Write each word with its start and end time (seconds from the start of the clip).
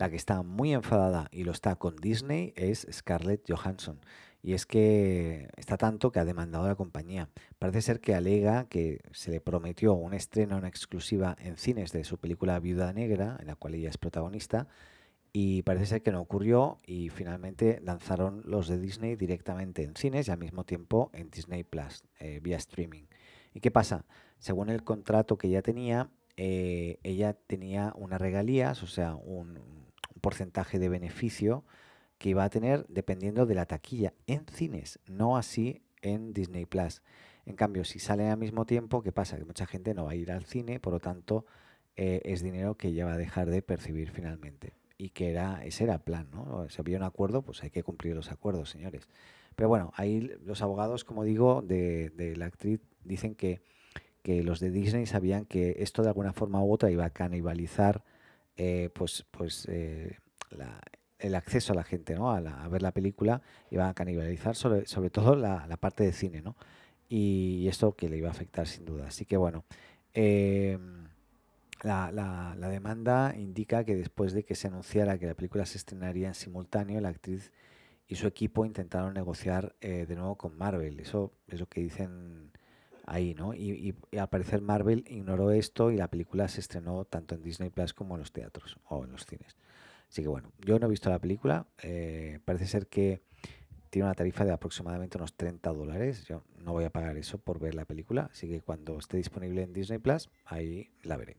La 0.00 0.08
que 0.08 0.16
está 0.16 0.42
muy 0.42 0.72
enfadada 0.72 1.28
y 1.30 1.44
lo 1.44 1.52
está 1.52 1.76
con 1.76 1.94
Disney 1.96 2.54
es 2.56 2.86
Scarlett 2.90 3.44
Johansson. 3.46 4.00
Y 4.42 4.54
es 4.54 4.64
que 4.64 5.50
está 5.58 5.76
tanto 5.76 6.10
que 6.10 6.18
ha 6.18 6.24
demandado 6.24 6.64
a 6.64 6.68
la 6.68 6.74
compañía. 6.74 7.28
Parece 7.58 7.82
ser 7.82 8.00
que 8.00 8.14
alega 8.14 8.64
que 8.64 9.02
se 9.12 9.30
le 9.30 9.42
prometió 9.42 9.92
un 9.92 10.14
estreno 10.14 10.56
en 10.56 10.64
exclusiva 10.64 11.36
en 11.38 11.58
cines 11.58 11.92
de 11.92 12.04
su 12.04 12.16
película 12.16 12.58
Viuda 12.60 12.94
Negra, 12.94 13.36
en 13.40 13.48
la 13.48 13.56
cual 13.56 13.74
ella 13.74 13.90
es 13.90 13.98
protagonista, 13.98 14.68
y 15.34 15.60
parece 15.64 15.84
ser 15.84 16.02
que 16.02 16.12
no 16.12 16.22
ocurrió 16.22 16.80
y 16.86 17.10
finalmente 17.10 17.78
lanzaron 17.82 18.40
los 18.46 18.68
de 18.68 18.78
Disney 18.78 19.16
directamente 19.16 19.82
en 19.82 19.96
cines 19.96 20.28
y 20.28 20.30
al 20.30 20.38
mismo 20.38 20.64
tiempo 20.64 21.10
en 21.12 21.28
Disney 21.28 21.62
Plus, 21.62 22.04
eh, 22.20 22.40
vía 22.42 22.56
streaming. 22.56 23.04
¿Y 23.52 23.60
qué 23.60 23.70
pasa? 23.70 24.06
Según 24.38 24.70
el 24.70 24.82
contrato 24.82 25.36
que 25.36 25.48
ella 25.48 25.60
tenía, 25.60 26.08
eh, 26.38 26.98
ella 27.02 27.34
tenía 27.34 27.92
unas 27.98 28.18
regalías, 28.18 28.82
o 28.82 28.86
sea, 28.86 29.14
un, 29.14 29.58
un 29.58 29.79
porcentaje 30.20 30.78
de 30.78 30.88
beneficio 30.88 31.64
que 32.18 32.28
iba 32.28 32.44
a 32.44 32.50
tener 32.50 32.86
dependiendo 32.88 33.46
de 33.46 33.54
la 33.54 33.66
taquilla 33.66 34.12
en 34.26 34.46
cines, 34.46 35.00
no 35.06 35.36
así 35.36 35.82
en 36.02 36.32
Disney 36.32 36.66
Plus. 36.66 37.02
En 37.46 37.56
cambio, 37.56 37.84
si 37.84 37.98
sale 37.98 38.28
al 38.28 38.38
mismo 38.38 38.66
tiempo, 38.66 39.02
¿qué 39.02 39.10
pasa? 39.10 39.38
Que 39.38 39.44
mucha 39.44 39.66
gente 39.66 39.94
no 39.94 40.04
va 40.04 40.12
a 40.12 40.14
ir 40.14 40.30
al 40.30 40.44
cine, 40.44 40.80
por 40.80 40.92
lo 40.92 41.00
tanto, 41.00 41.46
eh, 41.96 42.20
es 42.24 42.42
dinero 42.42 42.76
que 42.76 42.88
ella 42.88 43.06
va 43.06 43.14
a 43.14 43.18
dejar 43.18 43.50
de 43.50 43.62
percibir 43.62 44.10
finalmente. 44.10 44.74
Y 44.98 45.10
que 45.10 45.30
era, 45.30 45.64
ese 45.64 45.84
era 45.84 45.94
el 45.94 46.00
plan, 46.00 46.28
¿no? 46.30 46.68
Si 46.68 46.80
había 46.80 46.98
un 46.98 47.04
acuerdo, 47.04 47.42
pues 47.42 47.62
hay 47.62 47.70
que 47.70 47.82
cumplir 47.82 48.14
los 48.14 48.30
acuerdos, 48.30 48.70
señores. 48.70 49.08
Pero 49.56 49.68
bueno, 49.68 49.92
ahí 49.96 50.30
los 50.44 50.62
abogados, 50.62 51.04
como 51.04 51.24
digo, 51.24 51.62
de, 51.62 52.10
de 52.10 52.36
la 52.36 52.46
actriz 52.46 52.80
dicen 53.02 53.34
que, 53.34 53.62
que, 54.22 54.42
los 54.42 54.60
de 54.60 54.70
Disney 54.70 55.06
sabían 55.06 55.46
que 55.46 55.76
esto 55.78 56.02
de 56.02 56.08
alguna 56.08 56.32
forma 56.32 56.62
u 56.62 56.72
otra 56.72 56.90
iba 56.90 57.06
a 57.06 57.10
canibalizar 57.10 58.04
eh, 58.56 58.90
pues, 58.92 59.24
pues 59.30 59.66
eh, 59.68 60.18
la, 60.50 60.80
el 61.18 61.34
acceso 61.34 61.72
a 61.72 61.76
la 61.76 61.84
gente 61.84 62.14
¿no? 62.14 62.30
a, 62.30 62.68
ver 62.68 62.82
la 62.82 62.92
película 62.92 63.42
iba 63.70 63.88
a 63.88 63.94
canibalizar 63.94 64.56
sobre, 64.56 64.86
sobre 64.86 65.10
todo 65.10 65.36
la, 65.36 65.66
parte 65.78 66.04
de 66.04 66.12
cine, 66.12 66.42
¿no? 66.42 66.56
Y, 67.08 67.66
esto 67.68 67.94
que 67.96 68.08
le 68.08 68.16
iba 68.16 68.28
a 68.28 68.32
afectar 68.32 68.66
sin 68.66 68.84
duda. 68.84 69.08
Así 69.08 69.24
que 69.24 69.36
bueno, 69.36 69.64
la, 71.82 72.12
la, 72.12 72.68
demanda 72.68 73.34
indica 73.36 73.84
que 73.84 73.96
después 73.96 74.32
de 74.32 74.44
que 74.44 74.54
se 74.54 74.68
anunciara 74.68 75.18
que 75.18 75.26
la 75.26 75.34
película 75.34 75.66
se 75.66 75.78
estrenaría 75.78 76.28
en 76.28 76.34
simultáneo, 76.34 77.00
la 77.00 77.08
actriz 77.08 77.50
y 78.10 78.16
su 78.16 78.26
equipo 78.26 78.66
intentaron 78.66 79.14
negociar 79.14 79.76
eh, 79.80 80.04
de 80.06 80.16
nuevo 80.16 80.36
con 80.36 80.58
Marvel. 80.58 80.98
Eso 80.98 81.32
es 81.46 81.60
lo 81.60 81.68
que 81.68 81.80
dicen 81.80 82.50
ahí, 83.10 83.34
¿no? 83.34 83.54
Y, 83.54 83.94
y, 84.12 84.16
al 84.16 84.28
parecer 84.28 84.62
Marvel 84.62 85.04
ignoró 85.08 85.50
esto 85.50 85.90
y 85.90 85.96
la 85.96 86.08
película 86.08 86.48
se 86.48 86.60
estrenó 86.60 87.04
tanto 87.04 87.34
en 87.34 87.42
Disney 87.42 87.68
Plus 87.68 87.92
como 87.92 88.14
en 88.14 88.20
los 88.20 88.32
teatros 88.32 88.78
o 88.88 89.04
en 89.04 89.12
los 89.12 89.26
cines. 89.26 89.56
Así 90.08 90.22
que 90.22 90.28
bueno, 90.28 90.52
yo 90.64 90.78
no 90.78 90.86
he 90.86 90.90
visto 90.90 91.10
la 91.10 91.18
película. 91.18 91.66
Eh, 91.82 92.38
parece 92.44 92.66
ser 92.66 92.86
que 92.86 93.22
tiene 93.90 94.06
una 94.06 94.14
tarifa 94.14 94.44
de 94.44 94.52
aproximadamente 94.52 95.18
unos 95.18 95.34
30 95.34 95.72
dólares. 95.72 96.24
Yo 96.24 96.44
no 96.58 96.72
voy 96.72 96.84
a 96.84 96.90
pagar 96.90 97.16
eso 97.16 97.38
por 97.38 97.58
ver 97.58 97.74
la 97.74 97.84
película. 97.84 98.30
Así 98.32 98.48
que 98.48 98.60
cuando 98.60 98.98
esté 98.98 99.16
disponible 99.16 99.62
en 99.62 99.72
Disney 99.72 99.98
Plus, 99.98 100.30
ahí 100.44 100.90
la 101.02 101.16
veré. 101.16 101.36